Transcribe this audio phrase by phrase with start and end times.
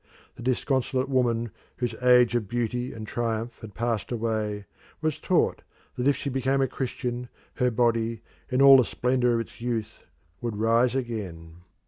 [0.33, 4.65] The disconsolate woman whose age of beauty and triumph had passed away
[4.99, 5.61] was taught
[5.95, 9.99] that if she became a Christian her body in all the splendour of its youth
[10.41, 11.57] would rise again.